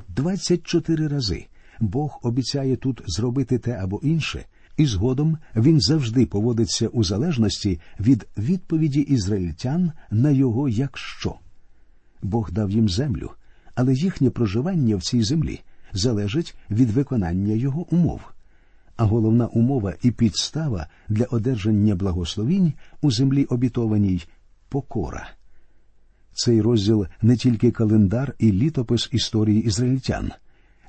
24 0.09 1.09
рази 1.09 1.47
Бог 1.81 2.19
обіцяє 2.23 2.76
тут 2.76 3.02
зробити 3.07 3.59
те 3.59 3.73
або 3.73 4.00
інше, 4.02 4.45
і 4.76 4.87
згодом 4.87 5.38
він 5.57 5.81
завжди 5.81 6.26
поводиться 6.26 6.88
у 6.88 7.05
залежності 7.05 7.81
від 8.00 8.26
відповіді 8.38 9.00
ізраїльтян 9.00 9.93
на 10.11 10.31
його 10.31 10.69
якщо. 10.69 11.35
Бог 12.23 12.52
дав 12.52 12.71
їм 12.71 12.88
землю, 12.88 13.31
але 13.75 13.95
їхнє 13.95 14.31
проживання 14.31 14.97
в 14.97 15.02
цій 15.02 15.23
землі 15.23 15.61
залежить 15.93 16.55
від 16.71 16.91
виконання 16.91 17.55
його 17.55 17.87
умов. 17.91 18.32
А 18.97 19.05
головна 19.05 19.47
умова 19.47 19.95
і 20.03 20.11
підстава 20.11 20.87
для 21.09 21.25
одержання 21.25 21.95
благословінь 21.95 22.73
у 23.01 23.11
землі 23.11 23.45
обітованій 23.45 24.23
покора. 24.69 25.31
Цей 26.35 26.61
розділ 26.61 27.07
не 27.23 27.37
тільки 27.37 27.71
календар 27.71 28.35
і 28.39 28.53
літопис 28.53 29.09
історії 29.13 29.63
ізраїльтян, 29.63 30.33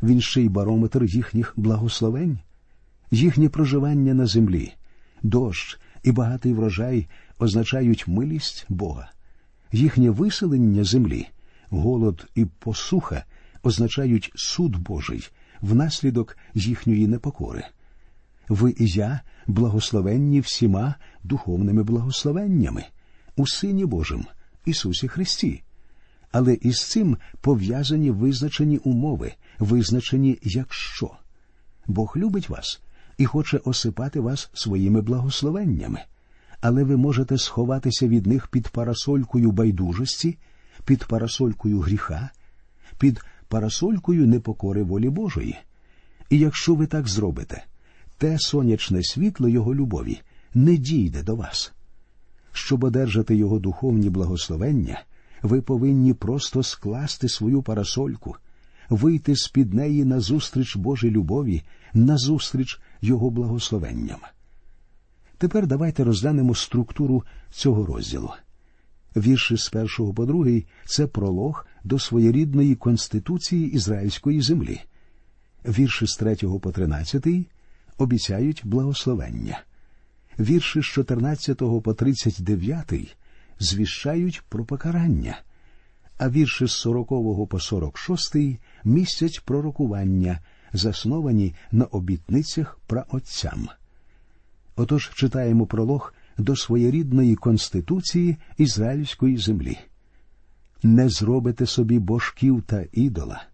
він 0.04 0.22
ще 0.22 0.42
й 0.42 0.50
барометр 0.50 1.04
їхніх 1.04 1.54
благословень, 1.56 2.40
їхнє 3.12 3.50
проживання 3.50 4.14
на 4.14 4.26
землі, 4.26 4.74
дощ 5.24 5.80
і 6.04 6.12
багатий 6.12 6.54
врожай 6.54 7.08
означають 7.40 8.08
милість 8.08 8.66
Бога, 8.70 9.12
їхнє 9.72 10.10
виселення 10.10 10.84
землі, 10.84 11.28
голод 11.70 12.28
і 12.36 12.46
посуха 12.46 13.26
означають 13.64 14.32
суд 14.36 14.78
Божий 14.78 15.30
внаслідок 15.62 16.38
їхньої 16.54 17.08
непокори. 17.08 17.66
Ви 18.50 18.76
і 18.78 18.88
я 18.88 19.22
благословенні 19.48 20.40
всіма 20.40 20.96
духовними 21.24 21.84
благословеннями 21.84 22.86
у 23.36 23.48
Сині 23.48 23.86
Божим, 23.86 24.26
Ісусі 24.66 25.08
Христі. 25.08 25.64
Але 26.32 26.54
із 26.54 26.90
цим 26.90 27.18
пов'язані 27.42 28.12
визначені 28.12 28.78
умови, 28.78 29.34
визначені 29.60 30.40
якщо. 30.42 31.10
Бог 31.88 32.14
любить 32.18 32.50
вас 32.50 32.82
і 33.18 33.26
хоче 33.26 33.58
осипати 33.58 34.20
вас 34.20 34.50
своїми 34.54 35.02
благословеннями, 35.02 36.00
але 36.62 36.84
ви 36.84 36.98
можете 36.98 37.38
сховатися 37.38 38.08
від 38.08 38.28
них 38.28 38.48
під 38.48 38.68
парасолькою 38.68 39.52
байдужості, 39.52 40.38
під 40.86 41.06
парасолькою 41.06 41.80
гріха, 41.80 42.30
під 42.98 43.22
парасолькою 43.48 44.28
непокори 44.28 44.84
волі 44.84 45.10
Божої. 45.10 45.58
І 46.30 46.40
якщо 46.40 46.76
ви 46.76 46.88
так 46.88 47.08
зробите, 47.08 47.64
те 48.18 48.40
сонячне 48.40 49.04
світло 49.04 49.50
Його 49.50 49.76
любові 49.76 50.22
не 50.54 50.78
дійде 50.78 51.24
до 51.24 51.36
вас. 51.36 51.74
Щоб 52.52 52.84
одержати 52.84 53.36
його 53.36 53.60
духовні 53.60 54.10
благословення, 54.10 55.02
ви 55.42 55.62
повинні 55.62 56.14
просто 56.14 56.64
скласти 56.64 57.30
свою 57.30 57.62
парасольку, 57.62 58.36
вийти 58.90 59.36
з 59.36 59.48
під 59.48 59.74
неї 59.74 60.06
назустріч 60.06 60.76
Божій 60.76 61.12
любові, 61.12 61.64
назустріч 61.94 62.80
Його 63.02 63.30
благословенням. 63.30 64.20
Тепер 65.38 65.68
давайте 65.68 66.04
розглянемо 66.04 66.56
структуру 66.56 67.24
цього 67.52 67.86
розділу. 67.86 68.30
Вірші 69.16 69.58
з 69.58 69.70
першого 69.70 70.14
по 70.14 70.26
другий 70.26 70.66
це 70.86 71.08
пролог 71.08 71.66
до 71.84 72.00
своєрідної 72.00 72.76
конституції 72.76 73.72
ізраїльської 73.72 74.42
землі. 74.42 74.82
Вірші 75.66 76.08
з 76.08 76.16
третього 76.16 76.60
по 76.60 76.72
тринадцятий 76.72 77.48
обіцяють 77.98 78.62
благословення. 78.66 79.62
Вірші 80.40 80.82
з 80.82 80.86
14 80.86 81.58
по 81.58 81.94
39 81.94 83.16
звіщають 83.60 84.44
про 84.50 84.66
покарання, 84.66 85.42
а 86.18 86.30
вірші 86.30 86.68
з 86.68 86.72
40 86.72 87.48
по 87.48 87.60
46 87.60 88.36
містять 88.84 89.42
пророкування, 89.46 90.40
засновані 90.74 91.56
на 91.72 91.86
обітницях 91.86 92.80
праотцям. 92.88 93.70
Отож 94.76 95.12
читаємо 95.16 95.66
пролог 95.66 96.14
до 96.38 96.56
своєрідної 96.56 97.36
конституції 97.36 98.38
ізраїльської 98.58 99.38
землі. 99.38 99.78
Не 100.84 101.10
зробите 101.10 101.66
собі 101.66 102.00
божків 102.00 102.64
та 102.68 102.86
ідола, 102.92 103.46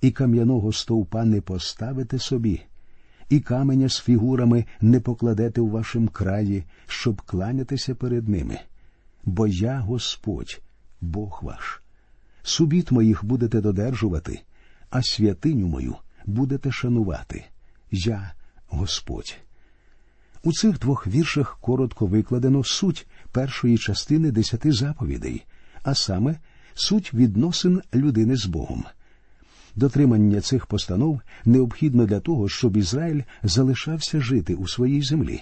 і 0.00 0.10
кам'яного 0.10 0.72
стовпа 0.72 1.24
не 1.24 1.40
поставите 1.40 2.18
собі, 2.18 2.62
і 3.28 3.40
каменя 3.40 3.88
з 3.88 4.00
фігурами 4.00 4.64
не 4.80 5.00
покладете 5.00 5.60
у 5.60 5.68
вашому 5.68 6.08
краї, 6.08 6.64
щоб 6.86 7.22
кланятися 7.22 7.94
перед 7.94 8.28
ними. 8.28 8.58
Бо 9.24 9.46
я 9.46 9.78
Господь, 9.78 10.60
Бог 11.00 11.40
ваш. 11.42 11.82
Субіт 12.42 12.90
моїх 12.90 13.24
будете 13.24 13.60
додержувати, 13.60 14.40
а 14.90 15.02
святиню 15.02 15.66
мою 15.66 15.96
будете 16.26 16.72
шанувати. 16.72 17.44
Я 17.90 18.32
Господь. 18.68 19.36
У 20.42 20.52
цих 20.52 20.78
двох 20.78 21.06
віршах 21.06 21.58
коротко 21.60 22.06
викладено 22.06 22.64
суть 22.64 23.06
першої 23.32 23.78
частини 23.78 24.30
десяти 24.30 24.72
заповідей, 24.72 25.44
а 25.82 25.94
саме 25.94 26.38
суть 26.74 27.14
відносин 27.14 27.82
людини 27.94 28.36
з 28.36 28.46
Богом. 28.46 28.84
Дотримання 29.78 30.40
цих 30.40 30.66
постанов 30.66 31.20
необхідно 31.44 32.06
для 32.06 32.20
того, 32.20 32.48
щоб 32.48 32.76
Ізраїль 32.76 33.22
залишався 33.42 34.20
жити 34.20 34.54
у 34.54 34.68
своїй 34.68 35.02
землі. 35.02 35.40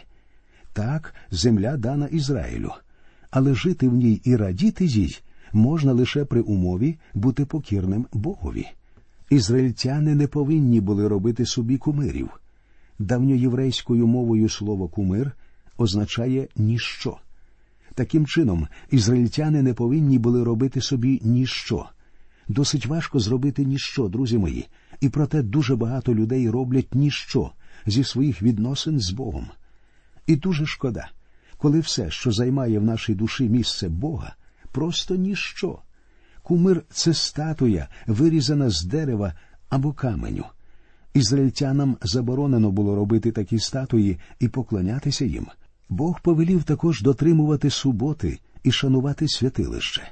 Так, 0.73 1.15
земля 1.31 1.77
дана 1.77 2.07
Ізраїлю, 2.07 2.73
але 3.31 3.55
жити 3.55 3.89
в 3.89 3.95
ній 3.95 4.21
і 4.25 4.37
радіти 4.37 4.85
їй 4.85 5.19
можна 5.53 5.93
лише 5.93 6.25
при 6.25 6.41
умові 6.41 6.99
бути 7.15 7.45
покірним 7.45 8.07
Богові. 8.13 8.67
Ізраїльтяни 9.31 10.15
не 10.15 10.27
повинні 10.27 10.81
були 10.81 11.09
робити 11.09 11.47
собі 11.47 11.77
кумирів. 11.79 12.29
Давньоєврейською 12.99 14.07
мовою 14.07 14.49
слово 14.49 14.89
кумир 14.89 15.33
означає 15.79 16.49
ніщо. 16.57 17.17
Таким 17.95 18.27
чином, 18.27 18.69
ізраїльтяни 18.91 19.63
не 19.63 19.75
повинні 19.75 20.19
були 20.19 20.45
робити 20.45 20.81
собі 20.81 21.21
ніщо. 21.25 21.87
Досить 22.49 22.87
важко 22.87 23.19
зробити 23.19 23.65
ніщо, 23.65 24.09
друзі 24.09 24.39
мої, 24.39 24.69
і 25.01 25.09
проте 25.09 25.43
дуже 25.43 25.77
багато 25.77 26.15
людей 26.15 26.51
роблять 26.51 26.95
ніщо 26.95 27.51
зі 27.87 28.05
своїх 28.05 28.43
відносин 28.43 29.01
з 29.01 29.11
Богом. 29.11 29.47
І 30.27 30.37
дуже 30.37 30.67
шкода, 30.67 31.09
коли 31.57 31.81
все, 31.81 32.11
що 32.11 32.33
займає 32.33 32.79
в 32.79 32.85
нашій 32.85 33.15
душі 33.15 33.49
місце 33.49 33.89
Бога, 33.89 34.35
просто 34.73 35.15
ніщо. 35.15 35.79
Кумир 36.43 36.83
це 36.91 37.15
статуя, 37.15 37.89
вирізана 38.07 38.71
з 38.71 38.85
дерева 38.85 39.33
або 39.69 39.93
каменю. 39.93 40.45
Ізраїльтянам 41.15 41.97
заборонено 42.03 42.71
було 42.71 42.97
робити 42.97 43.33
такі 43.33 43.59
статуї 43.59 44.19
і 44.39 44.49
поклонятися 44.49 45.25
їм. 45.25 45.47
Бог 45.89 46.21
повелів 46.21 46.63
також 46.63 47.03
дотримувати 47.03 47.71
суботи 47.71 48.39
і 48.63 48.73
шанувати 48.73 49.29
святилище 49.29 50.03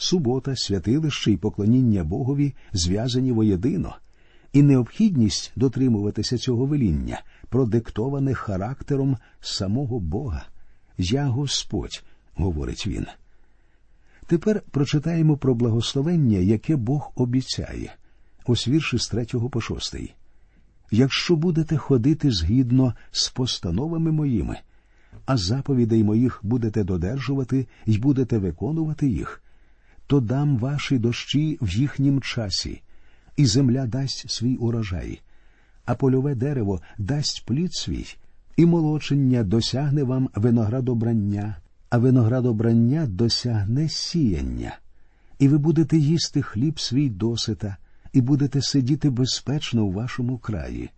субота, 0.00 0.56
святилище 0.56 1.32
і 1.32 1.36
поклоніння 1.36 2.04
Богові 2.04 2.54
зв'язані 2.72 3.32
воєдино, 3.32 3.96
і 4.52 4.62
необхідність 4.62 5.52
дотримуватися 5.56 6.38
цього 6.38 6.66
веління 6.66 7.22
продиктоване 7.48 8.34
характером 8.34 9.16
самого 9.40 10.00
Бога. 10.00 10.44
Я 10.98 11.26
Господь, 11.26 12.02
говорить 12.34 12.86
він. 12.86 13.06
Тепер 14.26 14.62
прочитаємо 14.70 15.36
про 15.36 15.54
благословення, 15.54 16.38
яке 16.38 16.76
Бог 16.76 17.12
обіцяє, 17.14 17.94
ось 18.46 18.68
вірші 18.68 18.98
з 18.98 19.08
третього 19.08 19.50
по 19.50 19.60
шостий. 19.60 20.14
Якщо 20.90 21.36
будете 21.36 21.76
ходити 21.76 22.30
згідно 22.30 22.94
з 23.10 23.28
постановами 23.28 24.12
моїми, 24.12 24.56
а 25.26 25.36
заповідей 25.36 26.04
моїх 26.04 26.40
будете 26.42 26.84
додержувати 26.84 27.66
і 27.86 27.98
будете 27.98 28.38
виконувати 28.38 29.08
їх, 29.08 29.42
то 30.10 30.20
дам 30.20 30.58
ваші 30.58 30.98
дощі 30.98 31.58
в 31.60 31.68
їхнім 31.68 32.20
часі, 32.20 32.82
і 33.36 33.46
земля 33.46 33.86
дасть 33.86 34.30
свій 34.30 34.56
урожай, 34.56 35.20
а 35.84 35.94
польове 35.94 36.34
дерево 36.34 36.80
дасть 36.98 37.42
плід 37.46 37.74
свій, 37.74 38.06
і 38.56 38.66
молочення 38.66 39.44
досягне 39.44 40.02
вам 40.02 40.28
виноградобрання, 40.34 41.56
а 41.90 41.98
виноградобрання 41.98 43.06
досягне 43.06 43.88
сіяння, 43.88 44.78
і 45.38 45.48
ви 45.48 45.58
будете 45.58 45.98
їсти 45.98 46.42
хліб 46.42 46.80
свій 46.80 47.08
досита, 47.08 47.76
і 48.12 48.20
будете 48.20 48.62
сидіти 48.62 49.10
безпечно 49.10 49.84
у 49.84 49.92
вашому 49.92 50.38
краї, 50.38 50.90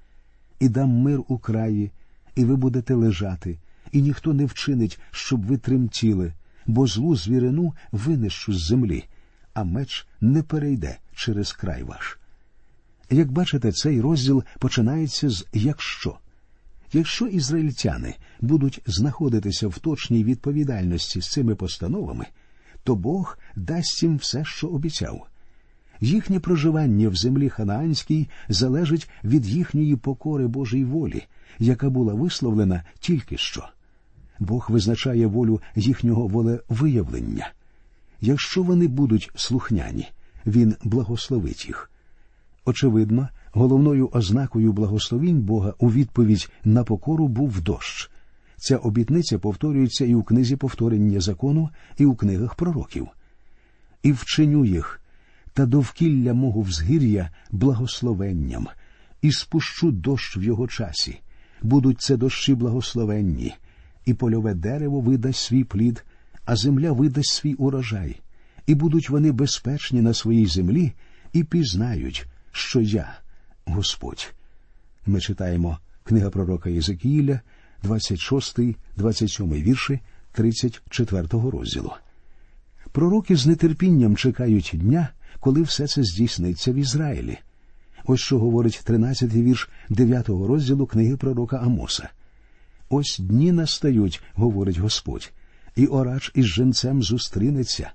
і 0.60 0.68
дам 0.68 0.90
мир 0.90 1.20
у 1.28 1.38
краї, 1.38 1.90
і 2.36 2.44
ви 2.44 2.56
будете 2.56 2.94
лежати, 2.94 3.58
і 3.92 4.02
ніхто 4.02 4.32
не 4.32 4.44
вчинить, 4.44 5.00
щоб 5.10 5.46
ви 5.46 5.56
тремтіли 5.56 6.32
бо 6.66 6.86
злу 6.86 7.16
звірину 7.16 7.74
винищу 7.92 8.52
з 8.52 8.66
землі, 8.66 9.04
а 9.54 9.64
меч 9.64 10.06
не 10.20 10.42
перейде 10.42 10.98
через 11.14 11.52
край 11.52 11.82
ваш. 11.82 12.18
Як 13.10 13.32
бачите, 13.32 13.72
цей 13.72 14.00
розділ 14.00 14.44
починається 14.58 15.30
з 15.30 15.46
якщо. 15.52 16.18
Якщо 16.92 17.26
ізраїльтяни 17.26 18.14
будуть 18.40 18.80
знаходитися 18.86 19.68
в 19.68 19.78
точній 19.78 20.24
відповідальності 20.24 21.20
з 21.20 21.28
цими 21.28 21.54
постановами, 21.54 22.26
то 22.84 22.94
Бог 22.94 23.38
дасть 23.56 24.02
їм 24.02 24.16
все, 24.16 24.44
що 24.44 24.68
обіцяв. 24.68 25.26
Їхнє 26.00 26.40
проживання 26.40 27.08
в 27.08 27.16
землі 27.16 27.48
ханаанській 27.48 28.28
залежить 28.48 29.10
від 29.24 29.46
їхньої 29.46 29.96
покори 29.96 30.46
Божій 30.46 30.84
волі, 30.84 31.22
яка 31.58 31.90
була 31.90 32.14
висловлена 32.14 32.84
тільки 33.00 33.36
що. 33.36 33.68
Бог 34.42 34.66
визначає 34.70 35.26
волю 35.26 35.60
їхнього 35.76 36.26
волевиявлення. 36.26 37.50
Якщо 38.20 38.62
вони 38.62 38.88
будуть 38.88 39.30
слухняні, 39.34 40.08
він 40.46 40.74
благословить 40.84 41.66
їх. 41.66 41.90
Очевидно, 42.64 43.28
головною 43.52 44.10
ознакою 44.12 44.72
благословінь 44.72 45.40
Бога 45.40 45.74
у 45.78 45.90
відповідь 45.90 46.50
на 46.64 46.84
покору 46.84 47.28
був 47.28 47.60
дощ. 47.60 48.10
Ця 48.56 48.76
обітниця 48.76 49.38
повторюється 49.38 50.04
і 50.04 50.14
у 50.14 50.22
книзі 50.22 50.56
повторення 50.56 51.20
закону, 51.20 51.70
і 51.98 52.04
у 52.04 52.14
книгах 52.14 52.54
пророків. 52.54 53.08
І 54.02 54.12
вчиню 54.12 54.64
їх 54.64 55.00
та 55.52 55.66
довкілля 55.66 56.34
мого 56.34 56.60
взгір'я 56.60 57.30
благословенням, 57.50 58.68
і 59.22 59.32
спущу 59.32 59.92
дощ 59.92 60.36
в 60.36 60.42
його 60.42 60.68
часі. 60.68 61.20
Будуть 61.62 62.00
це 62.00 62.16
дощі 62.16 62.54
благословенні, 62.54 63.54
і 64.04 64.14
польове 64.14 64.54
дерево 64.54 65.00
видасть 65.00 65.40
свій 65.40 65.64
плід, 65.64 66.04
а 66.44 66.56
земля 66.56 66.92
видасть 66.92 67.32
свій 67.32 67.54
урожай, 67.54 68.20
і 68.66 68.74
будуть 68.74 69.10
вони 69.10 69.32
безпечні 69.32 70.00
на 70.00 70.14
своїй 70.14 70.46
землі, 70.46 70.92
і 71.32 71.44
пізнають, 71.44 72.26
що 72.52 72.80
я 72.80 73.18
Господь. 73.64 74.34
Ми 75.06 75.20
читаємо 75.20 75.78
книга 76.04 76.30
пророка 76.30 76.70
Єзекіїля, 76.70 77.40
26, 77.82 78.58
27 78.96 79.52
вірші 79.52 80.00
34 80.32 81.26
розділу. 81.32 81.92
Пророки 82.92 83.36
з 83.36 83.56
нетерпінням 83.56 84.16
чекають 84.16 84.70
дня, 84.74 85.08
коли 85.40 85.62
все 85.62 85.86
це 85.86 86.02
здійсниться 86.02 86.72
в 86.72 86.74
Ізраїлі. 86.74 87.38
Ось 88.04 88.20
що 88.20 88.38
говорить 88.38 88.82
13-й 88.86 89.42
вірш 89.42 89.70
9 89.88 90.28
розділу 90.28 90.86
книги 90.86 91.16
пророка 91.16 91.56
Амоса. 91.56 92.08
Ось 92.94 93.18
дні 93.18 93.52
настають, 93.52 94.22
говорить 94.34 94.78
Господь, 94.78 95.32
іорач 95.76 96.32
із 96.34 96.46
женцем 96.46 97.02
зустрінеться, 97.02 97.90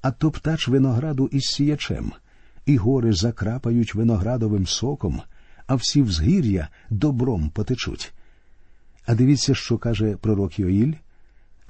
а 0.00 0.10
топтач 0.10 0.68
винограду 0.68 1.26
із 1.32 1.42
сіячем, 1.42 2.12
і 2.66 2.76
гори 2.76 3.12
закрапають 3.12 3.94
виноградовим 3.94 4.66
соком, 4.66 5.22
а 5.66 5.74
всі 5.74 6.02
взгір'я 6.02 6.68
добром 6.90 7.50
потечуть. 7.50 8.12
А 9.06 9.14
дивіться, 9.14 9.54
що 9.54 9.78
каже 9.78 10.16
пророк 10.16 10.58
Йоїль. 10.58 10.92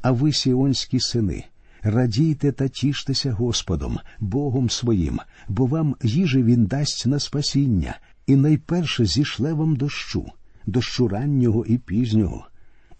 А 0.03 0.11
ви, 0.11 0.33
сіонські 0.33 1.01
сини, 1.01 1.45
радійте 1.83 2.53
та 2.53 2.69
тіштеся 2.69 3.33
Господом, 3.33 3.99
Богом 4.21 4.71
своїм, 4.71 5.21
бо 5.49 5.67
вам 5.67 5.97
їжі 6.03 6.43
він 6.43 6.67
дасть 6.67 7.07
на 7.07 7.19
спасіння, 7.19 7.99
і 8.27 8.37
найперше 8.37 9.05
зішле 9.05 9.53
вам 9.53 9.77
дощу, 9.77 10.27
дощу 10.67 11.09
раннього 11.09 11.65
і 11.67 11.79
пізнього, 11.79 12.47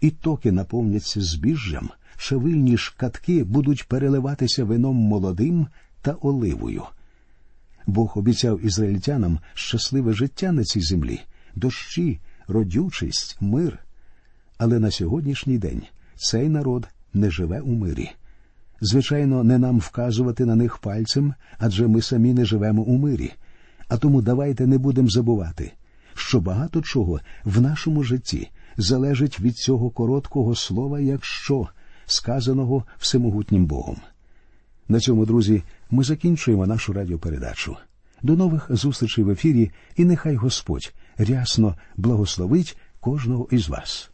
і 0.03 0.11
токи 0.11 0.51
наповняться 0.51 1.21
збіжжям, 1.21 1.89
шевильні 2.17 2.77
ж 2.77 2.93
катки 2.97 3.43
будуть 3.43 3.87
переливатися 3.87 4.63
вином 4.63 4.95
молодим 4.95 5.67
та 6.01 6.11
оливою. 6.11 6.83
Бог 7.87 8.13
обіцяв 8.15 8.65
ізраїльтянам 8.65 9.39
щасливе 9.53 10.13
життя 10.13 10.51
на 10.51 10.63
цій 10.63 10.81
землі, 10.81 11.19
дощі, 11.55 12.19
родючість, 12.47 13.37
мир. 13.41 13.79
Але 14.57 14.79
на 14.79 14.91
сьогоднішній 14.91 15.57
день 15.57 15.81
цей 16.15 16.49
народ 16.49 16.87
не 17.13 17.31
живе 17.31 17.61
у 17.61 17.71
мирі. 17.71 18.11
Звичайно, 18.81 19.43
не 19.43 19.57
нам 19.57 19.79
вказувати 19.79 20.45
на 20.45 20.55
них 20.55 20.77
пальцем, 20.77 21.33
адже 21.57 21.87
ми 21.87 22.01
самі 22.01 22.33
не 22.33 22.45
живемо 22.45 22.81
у 22.81 22.97
мирі. 22.97 23.33
А 23.87 23.97
тому 23.97 24.21
давайте 24.21 24.67
не 24.67 24.77
будемо 24.77 25.09
забувати, 25.09 25.71
що 26.13 26.39
багато 26.39 26.81
чого 26.81 27.19
в 27.43 27.61
нашому 27.61 28.03
житті 28.03 28.49
залежить 28.77 29.39
від 29.39 29.57
цього 29.57 29.89
короткого 29.89 30.55
слова, 30.55 30.99
якщо 30.99 31.67
сказаного 32.05 32.83
всемогутнім 32.97 33.65
Богом. 33.65 33.97
На 34.87 34.99
цьому, 34.99 35.25
друзі, 35.25 35.63
ми 35.91 36.03
закінчуємо 36.03 36.67
нашу 36.67 36.93
радіопередачу. 36.93 37.77
До 38.21 38.35
нових 38.35 38.67
зустрічей 38.69 39.23
в 39.23 39.29
ефірі, 39.29 39.71
і 39.95 40.05
нехай 40.05 40.35
Господь 40.35 40.93
рясно 41.17 41.77
благословить 41.97 42.77
кожного 42.99 43.47
із 43.51 43.69
вас. 43.69 44.12